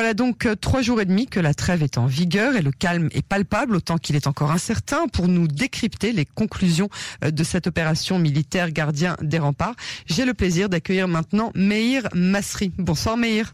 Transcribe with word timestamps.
Voilà 0.00 0.14
donc 0.14 0.46
euh, 0.46 0.56
trois 0.56 0.80
jours 0.80 1.02
et 1.02 1.04
demi 1.04 1.26
que 1.26 1.40
la 1.40 1.52
trêve 1.52 1.82
est 1.82 1.98
en 1.98 2.06
vigueur 2.06 2.56
et 2.56 2.62
le 2.62 2.72
calme 2.72 3.10
est 3.12 3.20
palpable, 3.20 3.76
autant 3.76 3.98
qu'il 3.98 4.16
est 4.16 4.26
encore 4.26 4.50
incertain 4.50 5.08
pour 5.08 5.28
nous 5.28 5.46
décrypter 5.46 6.12
les 6.12 6.24
conclusions 6.24 6.88
euh, 7.22 7.30
de 7.30 7.44
cette 7.44 7.66
opération 7.66 8.18
militaire 8.18 8.70
gardien 8.70 9.18
des 9.20 9.38
remparts. 9.38 9.74
J'ai 10.06 10.24
le 10.24 10.32
plaisir 10.32 10.70
d'accueillir 10.70 11.06
maintenant 11.06 11.52
Meir 11.54 12.08
Masri. 12.14 12.72
Bonsoir 12.78 13.18
Meir. 13.18 13.52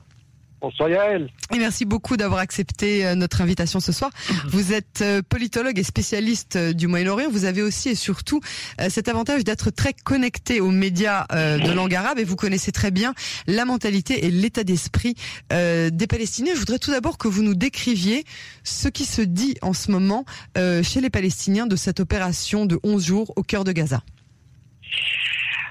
Bonsoir 0.61 0.89
Yael. 0.89 1.29
Et 1.55 1.59
merci 1.59 1.85
beaucoup 1.85 2.17
d'avoir 2.17 2.41
accepté 2.41 3.07
euh, 3.07 3.15
notre 3.15 3.43
invitation 3.43 3.79
ce 3.79 3.93
soir. 3.93 4.11
Vous 4.49 4.73
êtes 4.73 5.03
euh, 5.03 5.21
politologue 5.21 5.79
et 5.79 5.83
spécialiste 5.83 6.57
euh, 6.57 6.73
du 6.73 6.87
Moyen-Orient. 6.87 7.29
Vous 7.31 7.45
avez 7.45 7.61
aussi 7.63 7.91
et 7.91 7.95
surtout 7.95 8.41
cet 8.89 9.09
avantage 9.09 9.45
d'être 9.45 9.71
très 9.71 9.93
connecté 9.93 10.61
aux 10.61 10.71
médias 10.71 11.27
de 11.31 11.73
langue 11.73 11.95
arabe 11.95 12.19
et 12.19 12.25
vous 12.25 12.37
connaissez 12.37 12.73
très 12.73 12.91
bien 12.91 13.15
la 13.47 13.65
mentalité 13.65 14.27
et 14.27 14.31
l'état 14.31 14.65
d'esprit 14.65 15.15
des 15.51 16.07
Palestiniens. 16.09 16.53
Je 16.55 16.61
voudrais 16.61 16.79
tout 16.79 16.91
d'abord 16.91 17.19
que 17.19 17.29
vous 17.29 17.43
nous 17.43 17.55
décriviez 17.55 18.25
ce 18.65 18.89
qui 18.89 19.05
se 19.05 19.23
dit 19.23 19.57
en 19.63 19.73
ce 19.73 19.91
moment 19.91 20.25
chez 20.57 21.01
les 21.01 21.11
Palestiniens 21.11 21.67
de 21.67 21.77
cette 21.77 22.01
opération 22.01 22.67
de 22.67 22.79
11 22.83 23.05
jours 23.05 23.33
au 23.37 23.43
cœur 23.43 23.65
de 23.65 23.73
Gaza. 23.73 24.03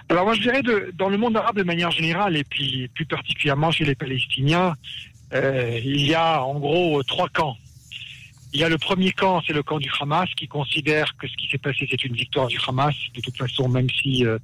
Alors 0.10 0.26
moi 0.26 0.34
je 0.36 0.42
dirais 0.42 0.62
de, 0.62 0.92
dans 0.98 1.10
le 1.10 1.18
monde 1.18 1.36
arabe 1.36 1.58
de 1.58 1.64
manière 1.64 1.92
générale 1.92 2.38
et 2.38 2.44
puis 2.44 2.88
plus 2.94 3.06
particulièrement 3.06 3.72
chez 3.72 3.86
les 3.86 3.96
Palestiniens, 3.96 4.76
euh, 5.34 5.80
il 5.84 6.06
y 6.06 6.14
a 6.14 6.44
en 6.44 6.60
gros 6.60 7.02
trois 7.04 7.28
camps. 7.30 7.58
Il 8.56 8.62
y 8.62 8.64
a 8.64 8.70
le 8.70 8.78
premier 8.78 9.12
camp, 9.12 9.42
c'est 9.46 9.52
le 9.52 9.64
camp 9.64 9.80
du 9.80 9.92
Hamas, 10.00 10.30
qui 10.34 10.48
considère 10.48 11.18
que 11.18 11.28
ce 11.28 11.36
qui 11.36 11.50
s'est 11.50 11.58
passé, 11.58 11.86
c'est 11.92 12.06
une 12.06 12.16
victoire 12.16 12.48
du 12.48 12.58
Hamas. 12.66 12.96
De 13.14 13.20
toute 13.20 13.36
façon, 13.36 13.68
même 13.68 13.90
si 13.90 14.26
euh, 14.26 14.40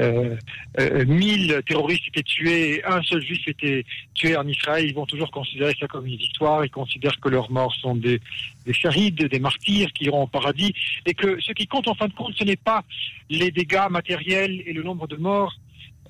euh, 0.00 0.36
euh, 0.80 1.04
1000 1.04 1.60
terroristes 1.66 2.08
étaient 2.08 2.22
tués 2.22 2.76
et 2.76 2.84
un 2.86 3.02
seul 3.02 3.20
juif 3.20 3.46
était 3.46 3.84
tué 4.14 4.38
en 4.38 4.48
Israël, 4.48 4.86
ils 4.86 4.94
vont 4.94 5.04
toujours 5.04 5.30
considérer 5.30 5.74
ça 5.78 5.86
comme 5.86 6.06
une 6.06 6.16
victoire. 6.16 6.64
Ils 6.64 6.70
considèrent 6.70 7.20
que 7.20 7.28
leurs 7.28 7.50
morts 7.50 7.74
sont 7.74 7.94
des, 7.94 8.22
des 8.64 8.72
charides, 8.72 9.22
des 9.28 9.38
martyrs 9.38 9.92
qui 9.92 10.04
iront 10.04 10.22
au 10.22 10.26
paradis. 10.28 10.72
Et 11.04 11.12
que 11.12 11.38
ce 11.42 11.52
qui 11.52 11.66
compte, 11.66 11.88
en 11.88 11.94
fin 11.94 12.08
de 12.08 12.14
compte, 12.14 12.34
ce 12.38 12.44
n'est 12.44 12.56
pas 12.56 12.82
les 13.28 13.50
dégâts 13.50 13.90
matériels 13.90 14.62
et 14.64 14.72
le 14.72 14.82
nombre 14.82 15.06
de 15.06 15.16
morts, 15.16 15.54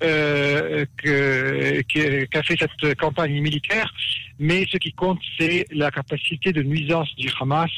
euh, 0.01 0.85
qu'a 0.97 2.43
fait 2.43 2.57
cette 2.57 2.95
campagne 2.95 3.39
militaire, 3.41 3.93
mais 4.39 4.65
ce 4.71 4.77
qui 4.77 4.91
compte, 4.93 5.19
c'est 5.39 5.65
la 5.71 5.91
capacité 5.91 6.51
de 6.51 6.63
nuisance 6.63 7.13
du 7.15 7.29
Hamas, 7.39 7.71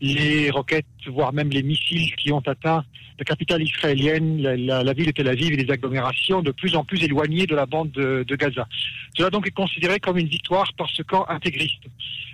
les 0.00 0.50
roquettes, 0.50 0.86
voire 1.06 1.32
même 1.32 1.50
les 1.50 1.62
missiles 1.62 2.14
qui 2.16 2.32
ont 2.32 2.42
atteint 2.46 2.84
la 3.18 3.24
capitale 3.24 3.62
israélienne, 3.62 4.42
la, 4.42 4.92
ville 4.92 5.06
de 5.06 5.10
Tel 5.10 5.28
Aviv 5.28 5.52
et 5.52 5.56
les 5.56 5.72
agglomérations 5.72 6.42
de 6.42 6.50
plus 6.50 6.76
en 6.76 6.84
plus 6.84 7.02
éloignées 7.02 7.46
de 7.46 7.54
la 7.54 7.64
bande 7.64 7.90
de, 7.90 8.36
Gaza. 8.36 8.68
Cela 9.16 9.30
donc 9.30 9.46
est 9.46 9.52
considéré 9.52 9.98
comme 10.00 10.18
une 10.18 10.28
victoire 10.28 10.70
par 10.74 10.88
ce 10.90 11.02
camp 11.02 11.24
intégriste. 11.28 11.84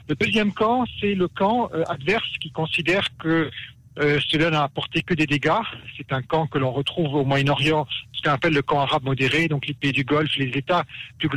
Le 0.09 0.17
deuxième 0.17 0.53
camp, 0.53 0.85
c'est 1.01 1.15
le 1.15 1.29
camp 1.29 1.71
euh, 1.73 1.85
adverse 1.89 2.29
qui 2.41 2.51
considère 2.51 3.07
que 3.19 3.49
euh, 3.99 4.19
cela 4.27 4.51
n'a 4.51 4.63
apporté 4.63 5.03
que 5.03 5.15
des 5.15 5.27
dégâts. 5.27 5.51
C'est 5.97 6.13
un 6.13 6.23
camp 6.23 6.47
que 6.47 6.59
l'on 6.59 6.73
retrouve 6.73 7.15
au 7.15 7.25
Moyen-Orient, 7.25 7.87
ce 8.13 8.23
qu'on 8.23 8.31
appelle 8.31 8.55
le 8.55 8.63
camp 8.63 8.81
arabe 8.81 9.05
modéré, 9.05 9.49
donc 9.49 9.67
les 9.67 9.75
pays 9.75 9.93
du 9.93 10.05
Golfe, 10.05 10.35
les 10.37 10.57
États 10.57 10.85
plus, 11.19 11.29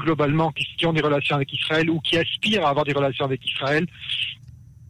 globalement 0.00 0.52
qui 0.52 0.86
ont 0.86 0.92
des 0.92 1.00
relations 1.00 1.36
avec 1.36 1.52
Israël 1.52 1.88
ou 1.88 2.00
qui 2.00 2.18
aspirent 2.18 2.66
à 2.66 2.70
avoir 2.70 2.84
des 2.84 2.92
relations 2.92 3.24
avec 3.24 3.44
Israël 3.46 3.86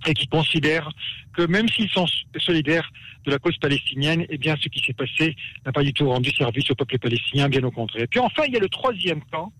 et 0.07 0.15
qui 0.15 0.27
considèrent 0.27 0.91
que 1.33 1.43
même 1.43 1.69
s'ils 1.69 1.89
sont 1.89 2.07
solidaires 2.39 2.91
de 3.25 3.31
la 3.31 3.39
cause 3.39 3.57
palestinienne, 3.59 4.27
eh 4.29 4.39
bien, 4.39 4.57
ce 4.61 4.69
qui 4.69 4.81
s'est 4.81 4.93
passé 4.93 5.35
n'a 5.65 5.73
pas 5.73 5.83
du 5.83 5.93
tout 5.93 6.09
rendu 6.09 6.31
service 6.31 6.71
au 6.71 6.75
peuple 6.75 6.99
palestinien, 6.99 7.49
bien 7.49 7.63
au 7.65 7.71
contraire. 7.71 8.05
Et 8.05 8.07
puis 8.07 8.21
enfin, 8.21 8.43
il 8.47 8.53
y 8.53 8.57
a 8.57 8.61
le 8.61 8.69
troisième 8.69 9.23
camp, 9.31 9.53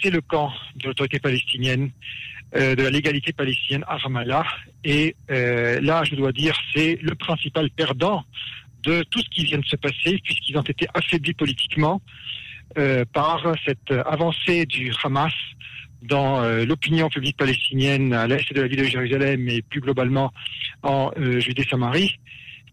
c'est 0.00 0.10
le 0.10 0.20
camp 0.20 0.52
de 0.76 0.86
l'autorité 0.86 1.18
palestinienne, 1.18 1.90
euh, 2.56 2.74
de 2.74 2.82
la 2.82 2.90
légalité 2.90 3.32
palestinienne 3.32 3.84
à 3.86 3.96
Ramallah. 3.96 4.46
Et 4.84 5.16
euh, 5.30 5.80
là, 5.80 6.02
je 6.04 6.14
dois 6.14 6.32
dire, 6.32 6.54
c'est 6.74 6.98
le 7.00 7.14
principal 7.14 7.70
perdant 7.70 8.24
de 8.82 9.02
tout 9.04 9.20
ce 9.20 9.28
qui 9.28 9.44
vient 9.44 9.58
de 9.58 9.66
se 9.66 9.76
passer, 9.76 10.18
puisqu'ils 10.24 10.56
ont 10.56 10.62
été 10.62 10.86
affaiblis 10.94 11.34
politiquement 11.34 12.00
euh, 12.78 13.04
par 13.12 13.42
cette 13.66 13.90
avancée 14.06 14.64
du 14.66 14.92
Hamas 15.02 15.32
dans 16.02 16.42
euh, 16.42 16.64
l'opinion 16.64 17.08
publique 17.08 17.36
palestinienne 17.36 18.12
à 18.12 18.26
l'est 18.26 18.52
de 18.52 18.60
la 18.60 18.68
ville 18.68 18.78
de 18.78 18.84
Jérusalem 18.84 19.48
et 19.48 19.62
plus 19.62 19.80
globalement 19.80 20.32
en 20.82 21.10
euh, 21.18 21.40
Judée-Samarie. 21.40 22.18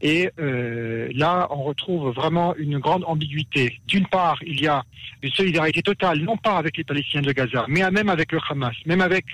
Et 0.02 0.30
euh, 0.40 1.10
là, 1.14 1.48
on 1.50 1.64
retrouve 1.64 2.14
vraiment 2.14 2.56
une 2.56 2.80
grande 2.80 3.04
ambiguïté. 3.06 3.80
D'une 3.88 4.08
part, 4.08 4.38
il 4.46 4.62
y 4.62 4.68
a 4.68 4.84
une 5.22 5.32
solidarité 5.32 5.82
totale, 5.82 6.20
non 6.20 6.38
pas 6.38 6.58
avec 6.58 6.78
les 6.78 6.84
Palestiniens 6.84 7.24
de 7.24 7.32
Gaza, 7.32 7.66
mais 7.68 7.90
même 7.92 8.10
avec 8.10 8.32
le 8.32 8.40
Hamas, 8.50 8.76
même 8.86 9.02
avec 9.02 9.26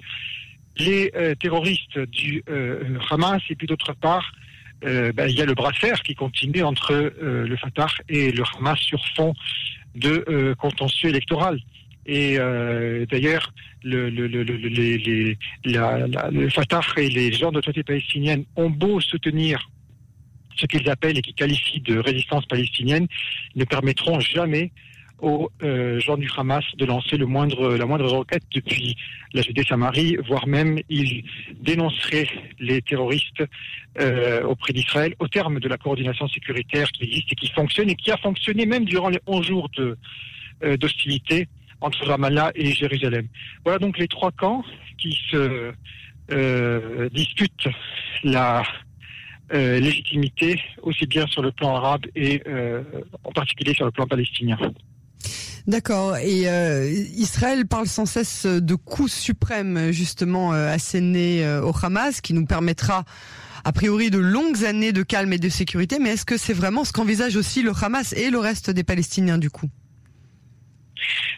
les 0.78 1.12
terroristes 1.40 2.00
du 2.00 2.44
Hamas. 3.10 3.42
Et 3.50 3.56
puis 3.56 3.68
d'autre 3.68 3.94
part, 3.94 4.32
ben, 4.82 5.28
il 5.28 5.36
y 5.36 5.42
a 5.42 5.46
le 5.46 5.54
bras 5.54 5.72
de 5.72 5.76
fer 5.76 6.02
qui 6.02 6.16
continue 6.16 6.64
entre 6.64 7.14
le 7.22 7.56
Fatah 7.58 7.88
et 8.10 8.32
le 8.32 8.44
Hamas 8.58 8.80
sur 8.80 9.06
fond 9.16 9.34
de 9.94 10.56
contentieux 10.58 11.10
électoral. 11.10 11.60
Et 12.06 12.38
euh, 12.38 13.06
d'ailleurs, 13.06 13.54
le, 13.84 14.10
Fatah 16.50 16.82
et 16.98 17.10
les 17.10 17.32
gens 17.32 17.50
de 17.50 17.56
l'autorité 17.56 17.84
palestinienne 17.84 18.44
ont 18.56 18.70
beau 18.70 19.00
soutenir 19.00 19.70
ce 20.56 20.66
qu'ils 20.66 20.90
appellent 20.90 21.18
et 21.18 21.22
qu'ils 21.22 21.36
qualifient 21.36 21.82
de 21.82 21.98
résistance 22.00 22.46
palestinienne, 22.46 23.08
ne 23.56 23.66
permettront 23.66 24.20
jamais 24.20 24.72
aux 25.24 25.50
euh, 25.64 26.00
gens 26.02 26.18
du 26.18 26.30
Hamas 26.36 26.66
de 26.76 26.86
lancer 26.86 27.18
la 27.18 27.26
moindre 27.26 28.08
roquette 28.08 28.44
depuis 28.54 28.98
la 29.34 29.42
Judée-Samarie, 29.42 30.18
voire 30.28 30.48
même 30.48 30.80
ils 30.90 31.24
dénonceraient 31.62 32.28
les 32.60 32.82
terroristes 32.82 33.44
euh, 34.02 34.44
auprès 34.44 34.74
d'Israël 34.74 35.16
au 35.20 35.30
terme 35.30 35.60
de 35.62 35.70
la 35.70 35.78
coordination 35.78 36.28
sécuritaire 36.28 36.92
qui 36.92 37.06
existe 37.06 37.32
et 37.32 37.36
qui 37.36 37.50
fonctionne 37.52 37.90
et 37.90 37.96
qui 37.96 38.12
a 38.12 38.18
fonctionné 38.18 38.66
même 38.66 38.84
durant 38.84 39.10
les 39.10 39.20
11 39.26 39.48
jours 39.48 39.70
euh, 39.80 40.78
d'hostilité 40.78 41.48
entre 41.80 42.06
Ramallah 42.06 42.52
et 42.56 42.74
Jérusalem. 42.74 43.28
Voilà 43.64 43.80
donc 43.80 43.98
les 43.98 44.10
trois 44.10 44.32
camps 44.32 44.64
qui 44.98 45.18
se 45.32 45.72
disputent 47.12 47.68
la 48.24 48.64
euh, 49.54 49.80
légitimité 49.80 50.60
aussi 50.82 51.06
bien 51.06 51.28
sur 51.28 51.42
le 51.42 51.52
plan 51.52 51.76
arabe 51.76 52.06
et 52.16 52.42
euh, 52.48 52.82
en 53.24 53.32
particulier 53.32 53.74
sur 53.74 53.86
le 53.86 53.92
plan 53.92 54.08
palestinien. 54.08 54.58
D'accord. 55.66 56.18
Et 56.18 56.44
Israël 57.16 57.66
parle 57.66 57.88
sans 57.88 58.06
cesse 58.06 58.46
de 58.46 58.76
coups 58.76 59.14
suprêmes 59.14 59.92
justement 59.92 60.52
assénés 60.52 61.48
au 61.64 61.72
Hamas, 61.82 62.20
qui 62.20 62.34
nous 62.34 62.46
permettra 62.46 63.06
a 63.64 63.72
priori 63.72 64.10
de 64.10 64.18
longues 64.18 64.66
années 64.66 64.92
de 64.92 65.04
calme 65.04 65.34
et 65.34 65.38
de 65.38 65.50
sécurité. 65.50 66.00
Mais 66.00 66.10
est-ce 66.10 66.26
que 66.26 66.38
c'est 66.38 66.54
vraiment 66.54 66.84
ce 66.84 66.92
qu'envisage 66.92 67.36
aussi 67.36 67.64
le 67.64 67.72
Hamas 67.82 68.14
et 68.14 68.30
le 68.30 68.40
reste 68.40 68.70
des 68.70 68.84
Palestiniens 68.84 69.38
du 69.38 69.50
coup? 69.50 69.70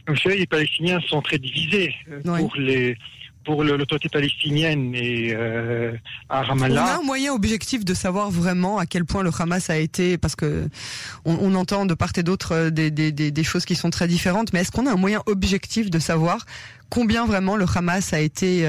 Vous 0.08 0.18
savez, 0.18 0.38
les 0.38 0.46
Palestiniens 0.46 1.00
sont 1.08 1.22
très 1.22 1.40
divisés 1.40 1.94
euh, 2.12 2.22
pour 2.22 2.56
les 2.58 2.98
pour 3.46 3.64
l'autorité 3.64 4.10
palestinienne 4.10 4.94
et 4.96 5.34
euh, 5.34 5.94
à 6.30 6.42
Ramallah. 6.42 6.84
On 6.84 6.88
a 6.88 7.00
un 7.00 7.04
moyen 7.04 7.34
objectif 7.34 7.86
de 7.86 7.94
savoir 7.94 8.32
vraiment 8.32 8.78
à 8.78 8.86
quel 8.86 9.06
point 9.06 9.24
le 9.24 9.32
Hamas 9.38 9.70
a 9.70 9.78
été, 9.78 10.18
parce 10.18 10.36
que 10.36 10.68
on, 11.24 11.56
entend 11.56 11.86
de 11.86 11.94
part 11.94 12.12
et 12.18 12.24
d'autre 12.24 12.52
euh, 12.54 12.70
des, 12.70 12.92
des, 12.92 13.12
des, 13.12 13.44
choses 13.44 13.66
qui 13.66 13.76
sont 13.76 13.90
très 13.90 14.08
différentes, 14.08 14.52
mais 14.52 14.62
est-ce 14.62 14.72
qu'on 14.72 14.88
a 14.88 14.92
un 14.92 14.98
moyen 14.98 15.22
objectif 15.28 15.90
de 15.90 16.00
savoir 16.00 16.46
combien 16.90 17.26
vraiment 17.26 17.56
le 17.56 17.66
Hamas 17.74 18.14
a 18.14 18.20
été 18.20 18.68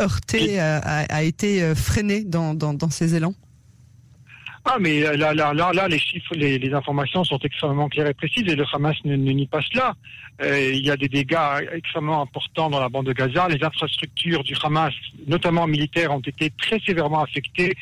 heurté, 0.00 0.60
a, 0.60 0.78
a, 0.78 1.22
été 1.22 1.74
freiné 1.74 2.24
dans, 2.24 2.54
dans, 2.54 2.74
dans 2.74 2.90
ses 2.90 3.14
élans? 3.14 3.34
Ah, 4.64 4.76
mais 4.80 5.00
là, 5.00 5.32
là, 5.34 5.52
là, 5.54 5.72
là, 5.72 5.88
les 5.88 5.98
chiffres, 5.98 6.34
les, 6.34 6.58
les 6.58 6.74
informations 6.74 7.24
sont 7.24 7.38
extrêmement 7.38 7.88
claires 7.88 8.08
et 8.08 8.14
précises 8.14 8.44
et 8.46 8.56
le 8.56 8.64
Hamas 8.72 8.96
ne, 9.04 9.16
nie 9.16 9.46
pas 9.46 9.60
cela. 9.62 9.94
Euh, 10.42 10.72
il 10.74 10.84
y 10.84 10.90
a 10.90 10.96
des 10.96 11.08
dégâts 11.08 11.36
extrêmement 11.72 12.22
importants 12.22 12.70
dans 12.70 12.80
la 12.80 12.88
bande 12.88 13.06
de 13.06 13.12
Gaza. 13.12 13.48
Les 13.48 13.62
infrastructures 13.62 14.42
du 14.44 14.54
Hamas, 14.62 14.92
notamment 15.26 15.66
militaires, 15.66 16.12
ont 16.12 16.20
été 16.20 16.50
très 16.50 16.80
sévèrement 16.80 17.22
affectées. 17.22 17.74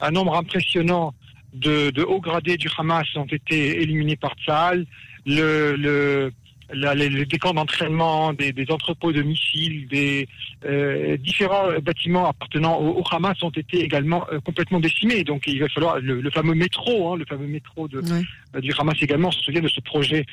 Un 0.00 0.10
nombre 0.10 0.36
impressionnant 0.36 1.14
de, 1.52 1.90
de 1.90 2.02
hauts 2.02 2.20
gradés 2.20 2.56
du 2.56 2.68
Hamas 2.76 3.06
ont 3.16 3.26
été 3.26 3.80
éliminés 3.80 4.16
par 4.16 4.34
Tsahal. 4.34 4.86
Le, 5.26 5.76
le, 5.76 6.32
les, 6.72 7.08
les, 7.08 7.38
camps 7.38 7.54
d'entraînement, 7.54 8.32
des, 8.32 8.52
des, 8.52 8.70
entrepôts 8.70 9.12
de 9.12 9.22
missiles, 9.22 9.86
des 9.88 10.28
euh, 10.64 11.16
différents 11.16 11.68
bâtiments 11.80 12.28
appartenant 12.28 12.80
au, 12.80 13.02
Hamas 13.10 13.42
ont 13.42 13.50
été 13.50 13.80
également 13.82 14.26
euh, 14.32 14.40
complètement 14.40 14.80
décimés. 14.80 15.24
Donc 15.24 15.46
il 15.46 15.60
va 15.60 15.68
falloir 15.68 15.98
le, 16.00 16.30
fameux 16.30 16.54
métro, 16.54 17.12
hein, 17.12 17.16
le 17.16 17.24
fameux 17.26 17.46
métro 17.46 17.88
de, 17.88 18.00
euh, 18.00 18.60
du 18.60 18.72
Hamas 18.78 18.96
également. 19.00 19.28
On 19.28 19.32
se 19.32 19.40
souvient 19.40 19.60
de 19.60 19.68
ce 19.68 19.80
projet 19.80 20.24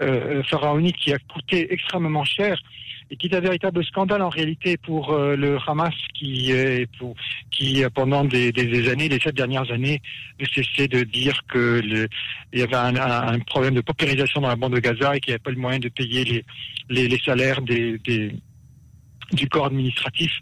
euh, 0.00 0.42
pharaonique 0.44 0.96
qui 0.96 1.12
a 1.12 1.18
coûté 1.18 1.72
extrêmement 1.72 2.24
cher 2.24 2.60
et 3.10 3.16
qui 3.16 3.26
est 3.26 3.34
un 3.34 3.40
véritable 3.40 3.84
scandale 3.84 4.22
en 4.22 4.28
réalité 4.28 4.76
pour 4.76 5.12
euh, 5.12 5.36
le 5.36 5.58
Hamas 5.66 5.94
qui, 6.14 6.52
pour, 6.98 7.14
qui 7.50 7.82
pendant 7.94 8.24
des, 8.24 8.52
des, 8.52 8.88
années, 8.88 9.08
les 9.08 9.20
sept 9.20 9.34
dernières 9.34 9.70
années, 9.70 10.00
ne 10.40 10.46
cessait 10.46 10.88
de 10.88 11.02
dire 11.04 11.40
que 11.48 11.80
le, 11.84 12.08
il 12.52 12.60
y 12.60 12.62
avait 12.62 12.76
un, 12.76 13.38
problème 13.40 13.74
de 13.74 13.80
paupérisation 13.80 14.40
dans 14.40 14.48
la 14.48 14.56
bande 14.56 14.74
de 14.74 14.80
Gaza 14.80 15.16
et 15.16 15.20
qu'il 15.20 15.30
n'y 15.30 15.34
avait 15.34 15.42
pas 15.42 15.50
le 15.50 15.56
moyen 15.56 15.78
de 15.78 15.88
payer 15.88 16.44
les, 16.88 17.18
salaires 17.24 17.62
du 17.62 18.40
corps 19.50 19.66
administratif 19.66 20.32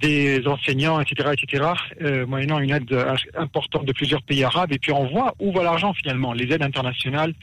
des 0.00 0.46
enseignants, 0.46 1.00
etc., 1.00 1.30
etc., 1.32 1.64
euh, 2.00 2.26
moyennant 2.26 2.58
une 2.58 2.70
aide 2.70 2.92
importante 3.36 3.84
de 3.84 3.92
plusieurs 3.92 4.22
pays 4.22 4.42
arabes. 4.44 4.72
Et 4.72 4.78
puis 4.78 4.92
on 4.92 5.06
voit 5.06 5.34
où 5.38 5.52
va 5.52 5.62
l'argent 5.62 5.92
finalement, 5.92 6.32
les 6.32 6.50
aides 6.52 6.62
internationales 6.62 7.34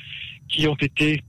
qui 0.50 0.68
ont 0.68 0.76
été 0.76 1.24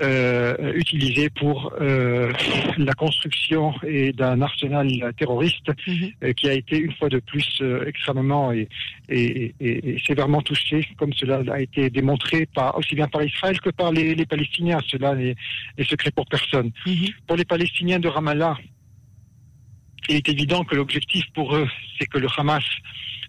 euh, 0.00 0.72
utilisées 0.74 1.28
pour 1.30 1.72
euh, 1.80 2.32
la 2.76 2.92
construction 2.94 3.74
et 3.86 4.12
d'un 4.12 4.40
arsenal 4.42 4.88
terroriste 5.16 5.68
Mhm. 5.86 6.10
euh, 6.24 6.32
qui 6.32 6.48
a 6.48 6.52
été 6.54 6.78
une 6.78 6.92
fois 6.92 7.08
de 7.08 7.18
plus 7.18 7.48
euh, 7.60 7.84
extrêmement 7.86 8.52
et, 8.52 8.68
et, 9.08 9.54
et- 9.60 9.90
et 9.94 9.98
sévèrement 10.06 10.42
touché, 10.42 10.86
comme 10.98 11.12
cela 11.12 11.40
a 11.52 11.60
été 11.60 11.90
démontré 11.90 12.46
par, 12.46 12.76
aussi 12.78 12.94
bien 12.94 13.08
par 13.08 13.22
Israël 13.22 13.60
que 13.60 13.70
par 13.70 13.92
les, 13.92 14.14
les 14.14 14.26
Palestiniens. 14.26 14.78
Cela 14.88 15.14
n'est 15.14 15.34
secret 15.84 16.10
pour 16.10 16.26
personne. 16.26 16.70
Mhm. 16.86 17.08
Pour 17.26 17.36
les 17.36 17.44
Palestiniens 17.44 17.98
de 17.98 18.08
Ramallah, 18.08 18.56
il 20.08 20.16
est 20.16 20.28
évident 20.28 20.64
que 20.64 20.74
l'objectif 20.74 21.24
pour 21.34 21.54
eux, 21.56 21.68
c'est 21.98 22.06
que 22.06 22.18
le 22.18 22.28
Hamas 22.36 22.64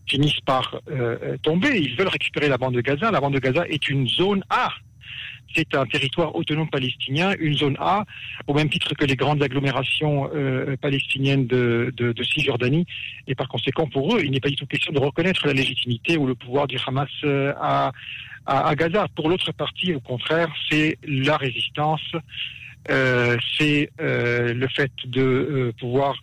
finisse 0.08 0.40
par 0.46 0.80
euh, 0.90 1.38
tomber. 1.44 1.78
Ils 1.80 1.96
veulent 1.96 2.08
récupérer 2.08 2.48
la 2.48 2.58
bande 2.58 2.74
de 2.76 2.82
Gaza. 2.82 3.12
La 3.12 3.20
bande 3.20 3.34
de 3.34 3.40
Gaza 3.40 3.68
est 3.68 3.90
une 3.90 4.08
zone 4.08 4.44
A. 4.50 4.70
C'est 5.56 5.76
un 5.76 5.86
territoire 5.86 6.36
autonome 6.36 6.70
palestinien, 6.70 7.34
une 7.40 7.56
zone 7.56 7.76
A, 7.80 8.06
au 8.48 8.54
même 8.54 8.70
titre 8.70 8.94
que 8.94 9.06
les 9.06 9.16
grandes 9.16 9.42
agglomérations 9.42 10.30
euh, 10.34 10.76
palestiniennes 10.78 11.48
de, 11.48 11.92
de, 11.96 12.24
Cisjordanie. 12.24 12.86
Et 13.28 13.36
par 13.36 13.48
conséquent, 13.48 13.88
pour 13.88 14.16
eux, 14.16 14.22
il 14.24 14.32
n'est 14.32 14.40
pas 14.40 14.50
du 14.50 14.56
tout 14.56 14.68
question 14.68 14.94
de 14.94 15.00
reconnaître 15.00 15.48
la 15.48 15.54
légitimité 15.54 16.18
ou 16.18 16.28
le 16.28 16.36
pouvoir 16.36 16.68
du 16.68 16.78
Hamas 16.86 17.10
euh, 17.24 17.54
à, 17.60 17.92
Gaza. 18.76 19.08
Pour 19.16 19.30
l'autre 19.30 19.52
partie, 19.52 19.94
au 19.94 20.00
contraire, 20.00 20.50
c'est 20.70 20.98
la 21.04 21.38
résistance, 21.38 22.02
euh, 22.90 23.38
c'est 23.58 23.92
le 24.00 24.68
fait 24.76 24.92
de 25.06 25.74
pouvoir 25.80 26.16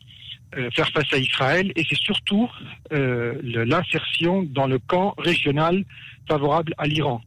faire 0.74 0.88
face 0.88 1.12
à 1.12 1.18
Israël 1.18 1.70
et 1.76 1.84
c'est 1.88 1.98
surtout 1.98 2.50
l'insertion 2.90 4.42
dans 4.44 4.66
le 4.66 4.78
camp 4.78 5.14
régional 5.18 5.84
favorable 6.28 6.74
à 6.78 6.86
l'Iran. 6.86 7.20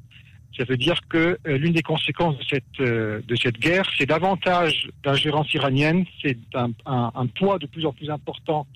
Ça 0.58 0.64
veut 0.66 0.78
dire 0.78 1.00
que 1.08 1.38
euh, 1.48 1.58
l'une 1.58 1.74
des 1.74 1.82
conséquences 1.82 2.38
de 2.38 2.44
cette, 2.50 2.80
euh, 2.82 3.22
de 3.28 3.36
cette 3.36 3.60
guerre, 3.60 3.90
c'est 3.98 4.06
davantage 4.06 4.90
d'ingérence 5.04 5.54
iranienne, 5.54 6.06
c'est 6.22 6.38
un, 6.56 7.28
poids 7.28 7.60
de 7.60 7.68
plus 7.68 7.86
en 7.86 7.94
plus 7.94 8.10
important 8.10 8.68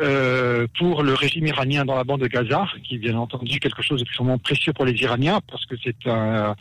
euh, 0.00 0.66
pour 0.78 1.02
le 1.02 1.14
régime 1.14 1.46
iranien 1.46 1.84
dans 1.84 1.96
la 1.96 2.04
bande 2.04 2.20
de 2.20 2.26
Gaza, 2.28 2.66
qui 2.84 2.96
est 2.96 2.98
bien 2.98 3.16
entendu 3.16 3.58
quelque 3.60 3.82
chose 3.82 4.00
d'extrêmement 4.00 4.38
précieux 4.38 4.72
pour 4.72 4.84
les 4.84 4.94
Iraniens, 5.02 5.40
parce 5.50 5.64
que 5.66 5.74
c'est 5.82 6.06
un, 6.06 6.54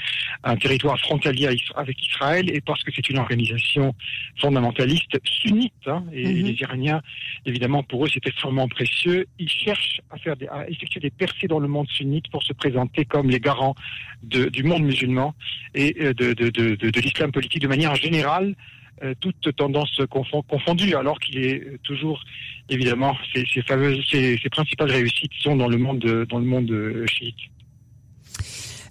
un 0.44 0.56
territoire 0.58 0.98
frontalier 1.00 1.48
avec 1.76 2.06
Israël 2.06 2.50
et 2.54 2.62
parce 2.62 2.84
que 2.84 2.92
c'est 2.96 3.08
une 3.10 3.18
organisation 3.20 3.94
fondamentaliste 4.40 5.20
sunnite. 5.24 5.74
hein, 5.88 6.04
et 6.14 6.26
Mhm. 6.28 6.46
les 6.48 6.62
Iraniens, 6.62 7.02
évidemment, 7.46 7.84
pour 7.84 8.06
eux, 8.06 8.10
c'est 8.14 8.26
extrêmement 8.26 8.68
précieux. 8.68 9.26
Ils 9.40 9.50
cherchent 9.50 10.02
à, 10.10 10.18
faire 10.18 10.36
des, 10.36 10.48
à 10.48 10.70
effectuer 10.70 11.00
des 11.00 11.10
percées 11.10 11.48
dans 11.48 11.60
le 11.60 11.68
monde 11.68 11.88
sunnite 11.90 12.28
pour 12.30 12.44
se 12.44 12.54
présenter 12.54 13.06
comme 13.06 13.30
les 13.30 13.40
garants 13.40 13.76
de- 14.24 14.50
du 14.50 14.64
monde 14.64 14.84
musulman 14.84 15.34
et 15.76 15.96
euh, 16.02 16.14
de, 16.14 16.34
de, 16.34 16.50
de 16.76 17.00
l'islam 17.02 17.32
politique 17.32 17.62
de 17.62 17.68
manière 17.68 17.96
générale, 17.96 18.56
euh, 19.04 19.14
toutes 19.20 19.56
tendances 19.56 20.00
confon- 20.10 20.44
confondues, 20.48 20.96
alors 20.96 21.20
qu'il 21.20 21.38
est 21.38 21.64
euh, 21.64 21.78
toujours, 21.84 22.24
évidemment, 22.70 23.16
ces 23.34 23.62
fameuses, 23.62 24.04
ces 24.12 24.38
principales 24.52 24.92
réussites 24.92 25.32
sont 25.42 25.56
dans 25.56 25.68
le 25.68 25.78
monde, 25.78 26.00
de- 26.00 26.26
dans 26.30 26.40
le 26.40 26.46
monde 26.46 26.72
euh, 26.72 27.06
chiite. 27.08 27.36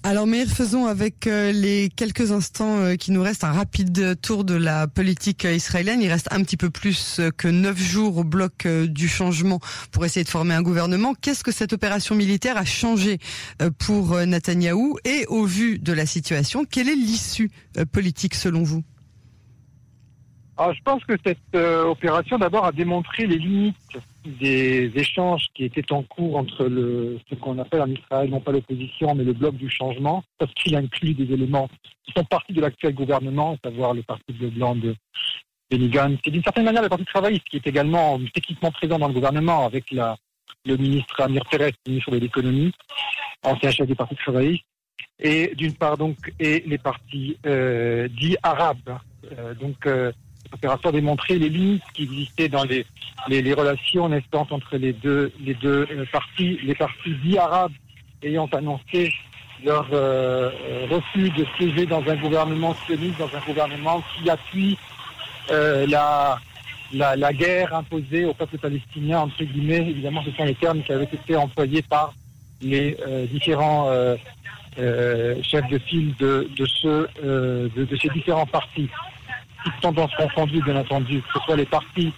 Alors, 0.02 0.28
Meir, 0.28 0.46
faisons 0.46 0.86
avec 0.86 1.24
les 1.24 1.88
quelques 1.96 2.30
instants 2.30 2.94
qui 2.96 3.10
nous 3.10 3.22
restent 3.22 3.42
un 3.42 3.50
rapide 3.50 4.16
tour 4.20 4.44
de 4.44 4.54
la 4.54 4.86
politique 4.86 5.42
israélienne. 5.42 6.00
Il 6.00 6.08
reste 6.08 6.28
un 6.32 6.44
petit 6.44 6.56
peu 6.56 6.70
plus 6.70 7.20
que 7.36 7.48
neuf 7.48 7.76
jours 7.76 8.18
au 8.18 8.22
bloc 8.22 8.68
du 8.68 9.08
changement 9.08 9.58
pour 9.90 10.04
essayer 10.04 10.22
de 10.22 10.28
former 10.28 10.54
un 10.54 10.62
gouvernement. 10.62 11.14
Qu'est-ce 11.20 11.42
que 11.42 11.50
cette 11.50 11.72
opération 11.72 12.14
militaire 12.14 12.56
a 12.56 12.64
changé 12.64 13.18
pour 13.78 14.16
Netanyahou? 14.24 14.96
Et 15.04 15.26
au 15.26 15.44
vu 15.44 15.80
de 15.80 15.92
la 15.92 16.06
situation, 16.06 16.64
quelle 16.64 16.88
est 16.88 16.94
l'issue 16.94 17.50
politique 17.90 18.36
selon 18.36 18.62
vous? 18.62 18.84
Alors, 20.58 20.72
je 20.72 20.82
pense 20.82 21.04
que 21.04 21.12
cette 21.24 21.38
euh, 21.54 21.84
opération, 21.84 22.38
d'abord, 22.38 22.64
a 22.64 22.72
démontré 22.72 23.26
les 23.26 23.36
limites 23.36 23.76
des 24.24 24.90
échanges 24.94 25.48
qui 25.54 25.64
étaient 25.64 25.92
en 25.92 26.02
cours 26.02 26.36
entre 26.36 26.64
le, 26.64 27.18
ce 27.28 27.34
qu'on 27.34 27.58
appelle 27.58 27.82
en 27.82 27.90
Israël, 27.90 28.30
non 28.30 28.40
pas 28.40 28.52
l'opposition, 28.52 29.14
mais 29.14 29.24
le 29.24 29.34
bloc 29.34 29.54
du 29.56 29.68
changement, 29.68 30.24
parce 30.38 30.52
qu'il 30.54 30.74
inclut 30.74 31.12
des 31.12 31.30
éléments 31.32 31.68
qui 32.04 32.12
font 32.12 32.24
partie 32.24 32.54
de 32.54 32.62
l'actuel 32.62 32.94
gouvernement, 32.94 33.52
à 33.62 33.68
savoir 33.68 33.92
le 33.92 34.02
parti 34.02 34.32
bleu 34.32 34.48
blanc 34.48 34.74
de 34.74 34.96
Benny 35.70 35.90
Gantz, 35.90 36.20
et 36.24 36.30
d'une 36.30 36.42
certaine 36.42 36.64
manière 36.64 36.82
le 36.82 36.88
parti 36.88 37.04
travailliste, 37.04 37.44
qui 37.50 37.56
est 37.56 37.66
également 37.66 38.18
techniquement 38.32 38.70
présent 38.70 38.98
dans 38.98 39.08
le 39.08 39.14
gouvernement, 39.14 39.66
avec 39.66 39.90
la, 39.90 40.16
le 40.64 40.76
ministre 40.78 41.20
Amir 41.20 41.42
Pérez, 41.50 41.74
ministre 41.86 42.12
de 42.12 42.18
l'économie, 42.18 42.72
ancien 43.42 43.70
chef 43.70 43.86
du 43.86 43.94
parti 43.94 44.16
travailliste, 44.16 44.64
et 45.20 45.54
d'une 45.54 45.74
part 45.74 45.98
donc, 45.98 46.16
et 46.40 46.64
les 46.66 46.78
partis 46.78 47.36
euh, 47.44 48.08
dits 48.08 48.36
arabes. 48.42 48.98
Euh, 49.38 49.54
donc, 49.54 49.86
a 50.64 50.92
démontré 50.92 51.38
les 51.38 51.48
limites 51.48 51.82
qui 51.94 52.04
existaient 52.04 52.48
dans 52.48 52.64
les, 52.64 52.86
les, 53.28 53.42
les 53.42 53.54
relations 53.54 54.08
naissantes 54.08 54.52
entre 54.52 54.76
les 54.76 54.92
deux, 54.92 55.32
les 55.40 55.54
deux 55.54 55.86
euh, 55.90 56.04
partis, 56.10 56.58
les 56.62 56.74
partis 56.74 57.14
dits 57.22 57.38
arabes 57.38 57.72
ayant 58.22 58.46
annoncé 58.46 59.12
leur 59.64 59.86
euh, 59.92 60.50
euh, 60.68 60.86
refus 60.90 61.30
de 61.30 61.46
siéger 61.56 61.86
dans 61.86 62.02
un 62.08 62.16
gouvernement 62.16 62.74
sioniste, 62.86 63.18
dans 63.18 63.34
un 63.34 63.40
gouvernement 63.46 64.02
qui 64.14 64.28
appuie 64.30 64.78
la, 65.48 66.38
guerre 67.32 67.74
imposée 67.74 68.24
au 68.24 68.34
peuple 68.34 68.58
palestinien, 68.58 69.20
entre 69.20 69.44
guillemets. 69.44 69.88
Évidemment, 69.90 70.22
ce 70.24 70.30
sont 70.32 70.44
les 70.44 70.54
termes 70.54 70.82
qui 70.82 70.92
avaient 70.92 71.04
été 71.04 71.36
employés 71.36 71.82
par 71.82 72.12
les 72.60 72.96
différents 73.30 73.88
chefs 74.76 75.68
de 75.70 75.78
file 75.78 76.14
de 76.18 76.48
ces 78.00 78.08
différents 78.08 78.46
partis 78.46 78.88
toutes 79.66 79.80
tendances 79.80 80.14
confondues, 80.14 80.62
bien 80.62 80.76
entendu, 80.76 81.20
que 81.22 81.38
ce 81.40 81.44
soit 81.44 81.56
les 81.56 81.64
partis, 81.66 82.12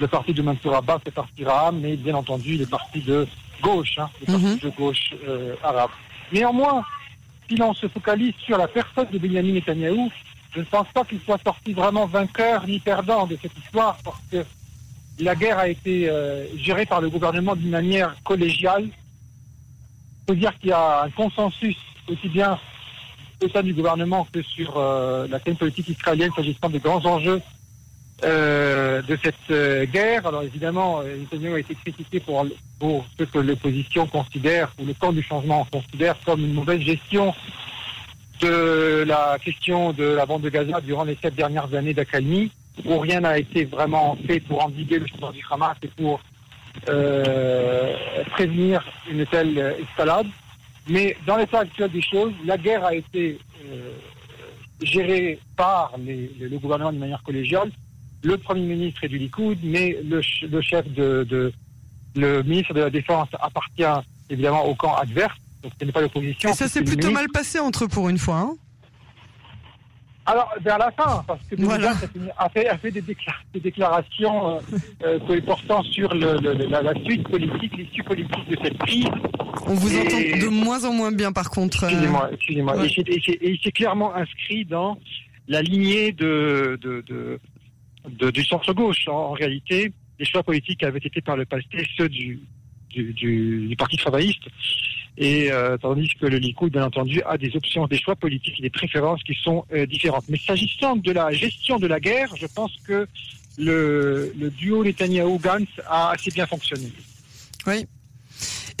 le 0.00 0.08
parti 0.08 0.34
de 0.34 0.42
Mansour 0.42 0.74
Abbas, 0.74 0.98
le 1.06 1.12
parti 1.12 1.44
Raham, 1.44 1.78
mais 1.80 1.94
bien 1.96 2.14
entendu 2.16 2.56
les 2.56 2.66
partis 2.66 3.00
de 3.02 3.24
gauche, 3.62 3.98
hein, 3.98 4.10
les 4.20 4.26
partis 4.26 4.44
Mhm. 4.46 4.58
de 4.58 4.68
gauche 4.70 5.14
euh, 5.28 5.54
arabes. 5.62 5.90
Néanmoins, 6.32 6.84
si 7.48 7.54
l'on 7.56 7.72
se 7.72 7.86
focalise 7.86 8.34
sur 8.44 8.58
la 8.58 8.66
personne 8.66 9.06
de 9.12 9.18
Benjamin 9.18 9.52
Netanyahou, 9.52 10.10
je 10.54 10.58
ne 10.60 10.64
pense 10.64 10.88
pas 10.92 11.04
qu'il 11.04 11.20
soit 11.20 11.40
sorti 11.44 11.72
vraiment 11.72 12.06
vainqueur 12.06 12.66
ni 12.66 12.80
perdant 12.80 13.26
de 13.26 13.38
cette 13.40 13.56
histoire, 13.56 13.96
parce 14.04 14.20
que 14.30 14.44
la 15.20 15.36
guerre 15.36 15.58
a 15.58 15.68
été 15.68 16.08
euh, 16.10 16.46
gérée 16.56 16.86
par 16.86 17.00
le 17.00 17.10
gouvernement 17.10 17.54
d'une 17.54 17.70
manière 17.70 18.16
collégiale. 18.24 18.86
Il 18.86 20.24
faut 20.26 20.34
dire 20.34 20.58
qu'il 20.58 20.70
y 20.70 20.72
a 20.72 21.02
un 21.04 21.10
consensus 21.10 21.76
aussi 22.08 22.28
bien 22.28 22.58
sein 23.46 23.62
du 23.62 23.72
gouvernement 23.72 24.26
que 24.32 24.42
sur 24.42 24.76
euh, 24.76 25.28
la 25.28 25.38
scène 25.38 25.56
politique 25.56 25.88
israélienne 25.88 26.32
s'agissant 26.34 26.68
des 26.68 26.80
grands 26.80 27.04
enjeux 27.04 27.40
euh, 28.24 29.00
de 29.02 29.16
cette 29.22 29.34
euh, 29.50 29.86
guerre. 29.86 30.26
Alors 30.26 30.42
évidemment, 30.42 31.02
Netanyahu 31.02 31.54
a 31.54 31.58
été 31.60 31.74
critiqué 31.76 32.18
pour, 32.18 32.44
pour 32.80 33.06
ce 33.18 33.24
que 33.24 33.38
l'opposition 33.38 34.06
considère, 34.06 34.72
ou 34.80 34.86
le 34.86 34.94
camp 34.94 35.12
du 35.12 35.22
changement 35.22 35.66
considère 35.70 36.16
comme 36.24 36.40
une 36.40 36.54
mauvaise 36.54 36.80
gestion 36.80 37.32
de 38.40 39.04
la 39.06 39.38
question 39.38 39.92
de 39.92 40.04
la 40.04 40.26
bande 40.26 40.42
de 40.42 40.48
Gaza 40.48 40.80
durant 40.80 41.04
les 41.04 41.16
sept 41.20 41.34
dernières 41.34 41.72
années 41.74 41.94
d'accalmie, 41.94 42.50
où 42.84 42.98
rien 42.98 43.20
n'a 43.20 43.38
été 43.38 43.64
vraiment 43.64 44.16
fait 44.26 44.40
pour 44.40 44.64
endiguer 44.64 44.98
le 44.98 45.06
changement 45.06 45.32
du 45.32 45.44
Hamas 45.50 45.76
et 45.82 45.88
pour 45.88 46.20
prévenir 48.32 48.84
une 49.10 49.26
telle 49.26 49.76
escalade. 49.80 50.26
Mais 50.88 51.16
dans 51.26 51.36
l'état 51.36 51.60
actuel 51.60 51.90
des 51.90 52.02
choses, 52.02 52.32
la 52.44 52.56
guerre 52.56 52.84
a 52.84 52.94
été 52.94 53.38
euh, 53.66 53.92
gérée 54.82 55.38
par 55.56 55.92
les- 55.98 56.30
le, 56.40 56.48
le 56.48 56.58
gouvernement 56.58 56.90
d'une 56.92 57.00
manière 57.00 57.22
collégiale. 57.22 57.70
Le 58.22 58.36
Premier 58.38 58.62
ministre 58.62 59.04
est 59.04 59.08
du 59.08 59.18
Likoud, 59.18 59.58
mais 59.62 59.98
le, 60.04 60.20
le 60.50 60.60
chef 60.62 60.88
de, 60.92 61.24
de- 61.28 61.52
le 62.16 62.42
ministre 62.42 62.74
de 62.74 62.80
la 62.80 62.90
Défense 62.90 63.28
appartient 63.40 63.84
évidemment 64.30 64.64
au 64.66 64.74
camp 64.74 64.94
adverse. 64.96 65.36
Donc 65.62 65.72
ce 65.78 65.84
n'est 65.84 65.92
pas 65.92 66.00
l'opposition. 66.00 66.50
Et 66.50 66.52
ça 66.54 66.68
s'est 66.68 66.82
plutôt 66.84 67.10
mal 67.10 67.28
passé 67.28 67.58
entre 67.58 67.84
eux 67.84 67.88
pour 67.88 68.08
une 68.08 68.18
fois. 68.18 68.36
Hein 68.36 68.54
Alors, 70.26 70.52
vers 70.60 70.78
la 70.78 70.90
fin, 70.92 71.24
parce 71.26 71.40
que 71.48 71.56
Voilà. 71.56 71.94
voilà. 71.94 72.32
a, 72.38 72.48
fait, 72.50 72.68
a 72.68 72.76
fait 72.78 72.90
des, 72.90 73.00
décla- 73.02 73.34
des 73.54 73.60
déclarations 73.60 74.56
euh, 75.04 75.18
euh, 75.28 75.40
portant 75.40 75.82
sur 75.84 76.12
le, 76.14 76.38
le- 76.40 76.52
la, 76.66 76.82
la 76.82 76.94
suite 77.04 77.26
politique, 77.28 77.76
l'issue 77.76 78.02
politique 78.04 78.48
de 78.48 78.56
cette 78.62 78.78
crise. 78.78 79.06
On 79.66 79.74
vous 79.74 79.94
Et- 79.94 80.00
entend 80.00 80.18
de 80.44 80.48
moins 80.48 80.84
en 80.84 80.92
moins 80.92 81.12
bien 81.12 81.32
par 81.32 81.50
contre. 81.50 81.84
euh, 81.84 81.88
Excusez-moi, 81.88 82.30
excusez-moi. 82.32 82.76
ouais. 82.78 82.86
Et 82.96 83.58
c'est- 83.62 83.72
clairement 83.72 84.14
inscrit 84.14 84.64
dans 84.64 84.98
la 85.48 85.62
lignée 85.62 86.12
de, 86.12 86.78
de, 86.82 87.02
de, 87.06 87.38
de- 88.10 88.30
du 88.30 88.44
centre-gauche. 88.44 89.08
En, 89.08 89.12
en 89.12 89.32
réalité, 89.32 89.92
les 90.18 90.24
choix 90.24 90.42
politiques 90.42 90.82
avaient 90.82 90.98
été 90.98 91.20
par 91.20 91.36
le 91.36 91.44
passé 91.44 91.66
ceux 91.96 92.08
du, 92.08 92.40
du, 92.90 93.12
du, 93.12 93.66
du 93.68 93.76
Parti 93.76 93.96
travailliste. 93.96 94.42
Et 95.20 95.50
euh, 95.50 95.76
tandis 95.78 96.08
que 96.20 96.26
le 96.26 96.38
Likoud, 96.38 96.70
bien 96.72 96.84
entendu, 96.84 97.20
a 97.26 97.36
des 97.36 97.54
options, 97.56 97.86
des 97.88 97.98
choix 97.98 98.14
politiques 98.14 98.58
et 98.60 98.62
des 98.62 98.70
préférences 98.70 99.22
qui 99.24 99.34
sont 99.34 99.64
euh, 99.72 99.84
différentes. 99.84 100.24
Mais 100.28 100.38
s'agissant 100.38 100.94
de 100.96 101.10
la 101.10 101.32
gestion 101.32 101.78
de 101.78 101.86
la 101.88 101.98
guerre, 101.98 102.32
je 102.36 102.46
pense 102.46 102.72
que 102.86 103.06
le, 103.58 104.32
le 104.38 104.50
duo 104.50 104.84
Netanyahu-Gantz 104.84 105.66
a 105.88 106.10
assez 106.12 106.30
bien 106.30 106.46
fonctionné. 106.46 106.92
Oui. 107.66 107.84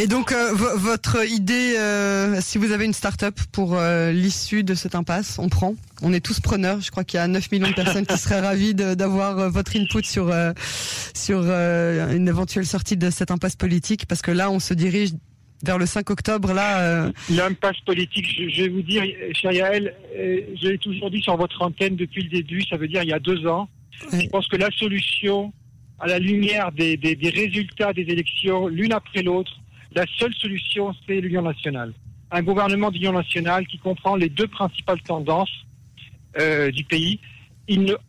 Et 0.00 0.06
donc, 0.06 0.30
euh, 0.30 0.52
votre 0.54 1.26
idée, 1.28 1.74
euh, 1.76 2.40
si 2.40 2.56
vous 2.56 2.70
avez 2.70 2.84
une 2.84 2.92
start-up 2.92 3.34
pour 3.50 3.76
euh, 3.76 4.12
l'issue 4.12 4.62
de 4.62 4.74
cette 4.74 4.94
impasse, 4.94 5.40
on 5.40 5.48
prend. 5.48 5.74
On 6.02 6.12
est 6.12 6.24
tous 6.24 6.38
preneurs. 6.38 6.80
Je 6.80 6.92
crois 6.92 7.02
qu'il 7.02 7.18
y 7.18 7.20
a 7.20 7.26
9 7.26 7.50
millions 7.50 7.68
de 7.68 7.74
personnes 7.74 8.06
qui 8.06 8.16
seraient 8.16 8.40
ravies 8.40 8.74
d'avoir 8.74 9.50
votre 9.50 9.76
input 9.76 10.04
sur 10.04 10.32
sur 11.14 11.40
une 11.40 12.28
éventuelle 12.28 12.66
sortie 12.66 12.96
de 12.96 13.10
cette 13.10 13.32
impasse 13.32 13.56
politique, 13.56 14.06
parce 14.06 14.22
que 14.22 14.30
là, 14.30 14.52
on 14.52 14.60
se 14.60 14.72
dirige 14.72 15.10
vers 15.64 15.78
le 15.78 15.86
5 15.86 16.08
octobre. 16.10 16.52
Là, 16.52 17.10
l'impasse 17.28 17.80
politique, 17.84 18.26
je, 18.28 18.62
vais 18.62 18.68
vous 18.68 18.82
dire, 18.82 19.02
cher 19.34 19.50
Yael, 19.50 19.96
je 20.14 20.68
l'ai 20.68 20.78
toujours 20.78 21.10
dit 21.10 21.20
sur 21.20 21.36
votre 21.36 21.60
antenne 21.60 21.96
depuis 21.96 22.22
le 22.22 22.30
début. 22.30 22.62
Ça 22.70 22.76
veut 22.76 22.86
dire 22.86 23.02
il 23.02 23.08
y 23.08 23.14
a 23.14 23.18
deux 23.18 23.48
ans. 23.48 23.68
Je 24.12 24.28
pense 24.28 24.46
que 24.46 24.56
la 24.56 24.70
solution, 24.70 25.52
à 25.98 26.06
la 26.06 26.20
lumière 26.20 26.70
des, 26.70 26.96
des, 26.96 27.16
des 27.16 27.30
résultats 27.30 27.92
des 27.92 28.02
élections, 28.02 28.68
l'une 28.68 28.92
après 28.92 29.22
l'autre, 29.22 29.50
la 29.92 30.04
seule 30.18 30.34
solution, 30.34 30.94
c'est 31.06 31.20
l'Union 31.20 31.42
nationale. 31.42 31.92
Un 32.30 32.42
gouvernement 32.42 32.90
d'union 32.90 33.12
nationale 33.12 33.66
qui 33.66 33.78
comprend 33.78 34.16
les 34.16 34.28
deux 34.28 34.46
principales 34.48 35.00
tendances 35.00 35.64
euh, 36.38 36.70
du 36.70 36.84
pays. 36.84 37.20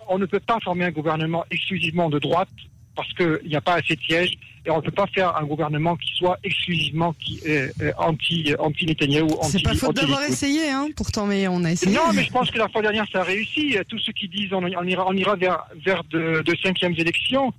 on 0.09 0.19
ne 0.19 0.25
peut 0.25 0.41
pas 0.41 0.59
former 0.59 0.85
un 0.85 0.91
gouvernement 0.91 1.45
exclusivement 1.51 2.09
de 2.09 2.19
droite 2.19 2.49
parce 2.95 3.11
qu'il 3.13 3.47
n'y 3.47 3.55
a 3.55 3.61
pas 3.61 3.75
assez 3.75 3.95
de 3.95 4.01
sièges 4.01 4.37
et 4.65 4.69
on 4.69 4.77
ne 4.77 4.81
peut 4.81 4.91
pas 4.91 5.07
faire 5.07 5.37
un 5.37 5.45
gouvernement 5.45 5.95
qui 5.95 6.13
soit 6.15 6.37
exclusivement 6.43 7.13
qui, 7.13 7.39
euh, 7.47 7.69
euh, 7.81 7.93
anti 7.97 8.53
anti 8.59 8.85
Netanyahu. 8.85 9.27
C'est 9.43 9.63
pas 9.63 9.73
faute 9.73 9.95
d'avoir 9.95 10.23
essayé, 10.23 10.69
hein, 10.69 10.89
pourtant, 10.97 11.25
mais 11.25 11.47
on 11.47 11.63
a 11.63 11.71
essayé. 11.71 11.95
Non, 11.95 12.11
mais 12.13 12.23
je 12.23 12.31
pense 12.31 12.51
que 12.51 12.57
la 12.57 12.67
fois 12.67 12.81
dernière 12.81 13.05
ça 13.09 13.21
a 13.21 13.23
réussi. 13.23 13.77
Tous 13.87 13.99
ceux 13.99 14.11
qui 14.11 14.27
disent 14.27 14.51
on, 14.51 14.67
ira, 14.67 15.07
on 15.07 15.13
ira 15.13 15.37
vers 15.37 15.63
vers 15.85 16.03
de, 16.03 16.43
de 16.45 16.55
cinquièmes 16.61 16.95
élections, 16.97 17.53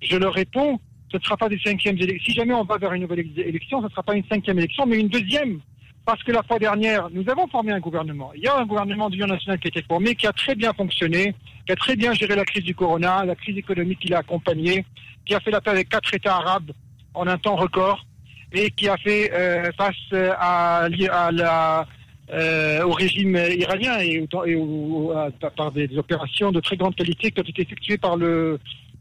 je 0.00 0.16
leur 0.16 0.32
réponds 0.32 0.78
ce 1.14 1.18
ne 1.18 1.24
sera 1.24 1.36
pas 1.36 1.48
des 1.48 1.60
cinquièmes 1.60 1.96
élections. 1.96 2.24
Si 2.24 2.32
jamais 2.32 2.54
on 2.54 2.64
va 2.64 2.76
vers 2.76 2.92
une 2.92 3.02
nouvelle 3.02 3.24
élection, 3.36 3.78
ce 3.80 3.84
ne 3.84 3.90
sera 3.90 4.02
pas 4.02 4.14
une 4.14 4.24
cinquième 4.24 4.58
élection, 4.58 4.84
mais 4.84 4.98
une 4.98 5.08
deuxième. 5.08 5.60
Parce 6.04 6.22
que 6.24 6.32
la 6.32 6.42
fois 6.42 6.58
dernière, 6.58 7.08
nous 7.12 7.24
avons 7.30 7.46
formé 7.46 7.72
un 7.72 7.78
gouvernement. 7.78 8.32
Il 8.34 8.42
y 8.42 8.48
a 8.48 8.56
un 8.58 8.66
gouvernement 8.66 9.08
d'union 9.08 9.28
nationale 9.28 9.60
qui 9.60 9.68
a 9.68 9.70
été 9.70 9.82
formé, 9.82 10.16
qui 10.16 10.26
a 10.26 10.32
très 10.32 10.56
bien 10.56 10.72
fonctionné, 10.72 11.34
qui 11.66 11.72
a 11.72 11.76
très 11.76 11.94
bien 11.94 12.12
géré 12.14 12.34
la 12.34 12.44
crise 12.44 12.64
du 12.64 12.74
corona, 12.74 13.24
la 13.24 13.36
crise 13.36 13.56
économique 13.56 14.00
qui 14.00 14.08
l'a 14.08 14.18
accompagné, 14.18 14.84
qui 15.24 15.34
a 15.34 15.40
fait 15.40 15.52
la 15.52 15.60
paix 15.60 15.70
avec 15.70 15.88
quatre 15.88 16.12
États 16.12 16.34
arabes 16.34 16.72
en 17.14 17.26
un 17.28 17.38
temps 17.38 17.56
record, 17.56 18.04
et 18.52 18.70
qui 18.72 18.88
a 18.88 18.96
fait 18.96 19.32
euh, 19.32 19.70
face 19.78 19.94
la, 20.10 21.86
euh, 22.32 22.82
au 22.82 22.90
régime 22.90 23.36
iranien 23.36 23.98
et, 24.00 24.26
par 25.56 25.70
des 25.70 25.96
opérations 25.96 26.50
de 26.50 26.60
très 26.60 26.76
grande 26.76 26.96
qualité 26.96 27.30
qui 27.30 27.40
ont 27.40 27.44
été 27.44 27.62
effectuées 27.62 27.98
par 27.98 28.16
le, 28.16 28.58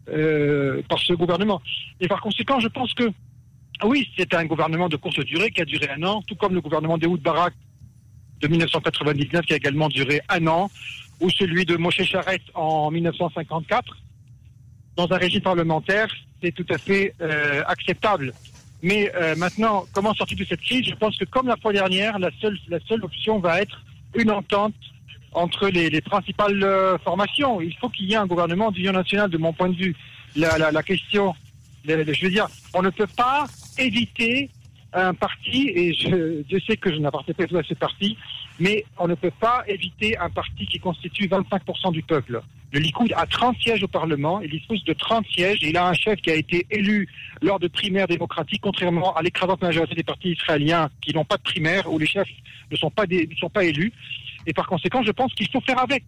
euh, 0.10 0.82
par 0.90 1.00
ce 1.00 1.14
gouvernement. 1.14 1.62
Et 2.00 2.08
par 2.08 2.22
conséquent, 2.22 2.60
je 2.60 2.68
pense 2.68 2.94
que 2.94 3.12
oui, 3.84 4.10
c'est 4.18 4.34
un 4.34 4.46
gouvernement 4.46 4.90
de 4.90 4.98
courte 4.98 5.22
durée 5.22 5.52
qui 5.52 5.62
a 5.62 5.66
duré 5.66 5.90
un 5.90 6.04
an, 6.04 6.22
tout 6.22 6.36
comme 6.36 6.54
le 6.54 6.62
gouvernement 6.62 6.98
d'Ehoud 6.98 7.22
Barak 7.22 7.54
de 8.42 8.48
1999 8.48 9.46
qui 9.46 9.54
a 9.54 9.58
également 9.58 9.90
duré 9.90 10.22
un 10.30 10.46
an, 10.48 10.70
ou 11.22 11.30
celui 11.30 11.66
de 11.66 11.78
Moshe 11.78 12.04
Charette 12.04 12.44
en 12.54 12.92
1954. 12.92 13.98
Dans 14.96 15.12
un 15.12 15.18
régime 15.18 15.42
parlementaire, 15.42 16.14
c'est 16.42 16.52
tout 16.52 16.66
à 16.70 16.78
fait 16.78 17.16
euh, 17.22 17.64
acceptable. 17.66 18.34
Mais 18.82 19.12
euh, 19.16 19.36
maintenant, 19.36 19.86
comment 19.94 20.14
sortir 20.14 20.38
de 20.38 20.44
cette 20.44 20.62
crise? 20.62 20.86
Je 20.86 20.96
pense 20.96 21.18
que 21.18 21.26
comme 21.26 21.48
la 21.48 21.56
fois 21.56 21.72
dernière, 21.72 22.20
la 22.20 22.30
seule, 22.42 22.58
la 22.68 22.80
seule 22.82 23.04
option 23.04 23.40
va 23.40 23.62
être 23.62 23.82
une 24.14 24.30
entente 24.30 24.76
entre 25.36 25.68
les, 25.68 26.02
principales 26.02 26.64
euh, 26.64 26.98
formations. 27.00 27.62
Il 27.62 27.76
faut 27.78 27.90
qu'il 27.90 28.06
y 28.06 28.14
ait 28.14 28.18
un 28.18 28.26
gouvernement 28.26 28.72
d'union 28.72 28.92
nationale, 28.92 29.30
de 29.30 29.38
mon 29.38 29.54
point 29.54 29.70
de 29.70 29.76
vue. 29.76 29.96
La, 30.36 30.58
la, 30.58 30.84
question, 30.84 31.34
je 31.86 32.24
veux 32.24 32.32
dire, 32.32 32.48
on 32.74 32.82
ne 32.82 32.90
peut 32.90 33.08
pas 33.08 33.46
éviter 33.78 34.50
un 34.94 35.14
parti, 35.14 35.70
et 35.74 35.94
je, 35.94 36.44
je 36.50 36.58
sais 36.66 36.78
que 36.78 36.92
je 36.92 36.98
n'appartiens 36.98 37.34
pas 37.34 37.60
à 37.60 37.64
ce 37.64 37.74
parti, 37.74 38.18
mais 38.60 38.86
on 38.98 39.08
ne 39.08 39.16
peut 39.16 39.32
pas 39.40 39.64
éviter 39.68 40.18
un 40.18 40.30
parti 40.30 40.66
qui 40.68 40.80
constitue 40.80 41.28
25% 41.28 41.92
du 41.92 42.04
peuple. 42.04 42.42
Le 42.72 42.80
Likoud 42.80 43.14
a 43.16 43.28
30 43.28 43.56
sièges 43.60 43.84
au 43.84 43.88
Parlement, 43.88 44.42
il 44.42 44.50
dispose 44.50 44.84
de 44.84 44.94
30 44.94 45.26
sièges, 45.28 45.60
il 45.62 45.78
a 45.78 45.88
un 45.88 45.94
chef 45.94 46.20
qui 46.22 46.32
a 46.32 46.36
été 46.36 46.66
élu 46.72 47.08
lors 47.42 47.60
de 47.60 47.68
primaires 47.68 48.08
démocratiques, 48.08 48.62
contrairement 48.64 49.16
à 49.16 49.22
l'écrasante 49.22 49.62
majorité 49.62 49.94
des 49.94 50.04
partis 50.04 50.32
israéliens 50.32 50.90
qui 51.02 51.14
n'ont 51.14 51.26
pas 51.26 51.38
de 51.38 51.44
primaire, 51.44 51.92
où 51.92 52.00
les 52.00 52.08
chefs 52.08 52.28
ne 52.72 52.76
sont 52.76 52.90
pas, 52.90 53.06
ne 53.06 53.36
sont 53.40 53.50
pas 53.50 53.64
élus. 53.64 53.94
Et 54.46 54.54
par 54.54 54.68
conséquent, 54.68 55.04
je 55.04 55.12
pense 55.12 55.34
qu'il 55.34 55.50
faut 55.50 55.62
faire 55.62 55.80
avec. 55.80 56.04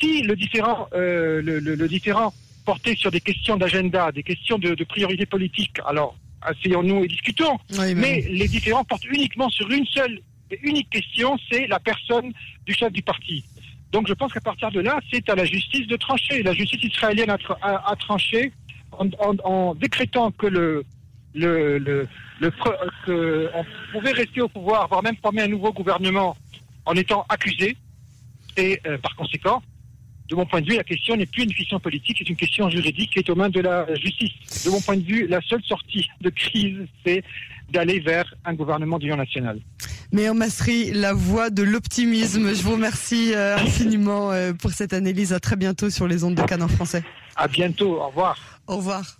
Si 0.00 0.22
le 0.22 0.34
différent, 0.34 0.88
euh, 0.94 1.40
le, 1.40 1.60
le, 1.60 1.88
différent 1.88 2.32
portait 2.64 2.96
sur 2.96 3.10
des 3.10 3.20
questions 3.20 3.56
d'agenda, 3.56 4.10
des 4.10 4.24
questions 4.24 4.58
de, 4.58 4.74
de 4.74 4.84
priorité 4.84 5.24
politique, 5.24 5.76
alors 5.86 6.16
asseyons-nous 6.42 7.04
et 7.04 7.08
discutons. 7.08 7.58
mais... 7.96 8.20
les 8.28 8.48
différents 8.48 8.84
portent 8.84 9.04
uniquement 9.04 9.48
sur 9.50 9.70
une 9.70 9.86
seule 9.86 10.20
et 10.50 10.58
unique 10.62 10.90
question, 10.90 11.36
c'est 11.50 11.66
la 11.68 11.78
personne 11.78 12.32
du 12.66 12.74
chef 12.74 12.92
du 12.92 13.02
parti. 13.02 13.44
Donc 13.92 14.08
je 14.08 14.12
pense 14.12 14.32
qu'à 14.32 14.40
partir 14.40 14.70
de 14.72 14.80
là, 14.80 14.98
c'est 15.12 15.28
à 15.30 15.34
la 15.34 15.44
justice 15.44 15.86
de 15.86 15.96
trancher. 15.96 16.42
La 16.42 16.52
justice 16.52 16.82
israélienne 16.82 17.30
a, 17.30 17.38
a, 17.62 17.96
tranché 17.96 18.52
en, 18.92 19.06
en, 19.20 19.36
en, 19.44 19.74
décrétant 19.74 20.32
que 20.32 20.46
le, 20.48 20.84
le, 21.34 21.78
le, 21.78 22.08
le 22.40 22.52
que 23.06 23.48
on 23.54 23.64
pouvait 23.92 24.12
rester 24.12 24.40
au 24.40 24.48
pouvoir, 24.48 24.88
voire 24.88 25.02
même 25.02 25.16
former 25.22 25.42
un 25.42 25.48
nouveau 25.48 25.72
gouvernement 25.72 26.36
en 26.84 26.94
étant 26.94 27.24
accusé. 27.28 27.76
Et 28.56 28.80
euh, 28.86 28.98
par 28.98 29.16
conséquent, 29.16 29.62
de 30.28 30.34
mon 30.36 30.46
point 30.46 30.60
de 30.60 30.66
vue, 30.66 30.76
la 30.76 30.84
question 30.84 31.16
n'est 31.16 31.26
plus 31.26 31.42
une 31.42 31.52
question 31.52 31.78
politique, 31.80 32.16
c'est 32.18 32.28
une 32.28 32.36
question 32.36 32.70
juridique 32.70 33.10
qui 33.12 33.18
est 33.18 33.28
aux 33.28 33.34
mains 33.34 33.50
de 33.50 33.60
la 33.60 33.92
justice. 33.96 34.64
De 34.64 34.70
mon 34.70 34.80
point 34.80 34.96
de 34.96 35.02
vue, 35.02 35.26
la 35.26 35.40
seule 35.42 35.62
sortie 35.62 36.08
de 36.20 36.30
crise, 36.30 36.78
c'est 37.04 37.22
d'aller 37.70 38.00
vers 38.00 38.32
un 38.44 38.54
gouvernement 38.54 38.98
d'union 38.98 39.16
nationale. 39.16 39.60
Mais 40.12 40.28
en 40.28 40.34
Masserie, 40.34 40.92
la 40.92 41.12
voix 41.12 41.50
de 41.50 41.62
l'optimisme. 41.62 42.54
Je 42.54 42.62
vous 42.62 42.72
remercie 42.72 43.34
euh, 43.34 43.56
infiniment 43.56 44.30
euh, 44.30 44.52
pour 44.52 44.70
cette 44.70 44.92
analyse. 44.92 45.32
À 45.32 45.40
très 45.40 45.56
bientôt 45.56 45.90
sur 45.90 46.06
les 46.06 46.24
ondes 46.24 46.36
de 46.36 46.42
Canon 46.42 46.68
français. 46.68 47.02
À 47.36 47.48
bientôt. 47.48 48.00
Au 48.00 48.08
revoir. 48.08 48.60
Au 48.66 48.76
revoir. 48.76 49.18